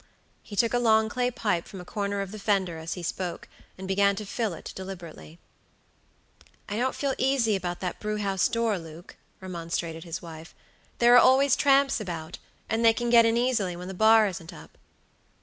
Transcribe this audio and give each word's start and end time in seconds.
He 0.41 0.55
took 0.55 0.73
a 0.73 0.79
long 0.79 1.09
clay 1.09 1.29
pipe 1.29 1.67
from 1.67 1.79
a 1.79 1.85
corner 1.85 2.21
of 2.21 2.31
the 2.31 2.39
fender 2.39 2.79
as 2.79 2.95
he 2.95 3.03
spoke, 3.03 3.47
and 3.77 3.87
began 3.87 4.15
to 4.15 4.25
fill 4.25 4.55
it 4.55 4.71
deliberately. 4.73 5.37
"I 6.67 6.75
don't 6.77 6.95
feel 6.95 7.13
easy 7.19 7.55
about 7.55 7.81
that 7.81 7.99
brew 7.99 8.17
house 8.17 8.47
door, 8.47 8.79
Luke," 8.79 9.15
remonstrated 9.41 10.03
his 10.03 10.19
wife; 10.19 10.55
"there 10.97 11.13
are 11.13 11.19
always 11.21 11.55
tramps 11.55 12.01
about, 12.01 12.39
and 12.67 12.83
they 12.83 12.93
can 12.93 13.11
get 13.11 13.27
in 13.27 13.37
easily 13.37 13.75
when 13.75 13.89
the 13.89 13.93
bar 13.93 14.25
isn't 14.25 14.51
up." 14.51 14.75